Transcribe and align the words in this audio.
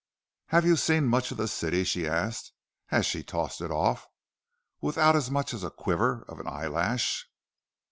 "Have 0.47 0.65
you 0.65 0.77
seen 0.77 1.05
much 1.05 1.29
of 1.29 1.37
the 1.37 1.47
city?" 1.47 1.83
she 1.83 2.07
asked, 2.07 2.53
as 2.89 3.05
she 3.05 3.21
tossed 3.21 3.61
it 3.61 3.69
off—without 3.69 5.15
as 5.15 5.29
much 5.29 5.53
as 5.53 5.63
a 5.63 5.69
quiver 5.69 6.25
of 6.27 6.39
an 6.39 6.47
eyelash. 6.47 7.29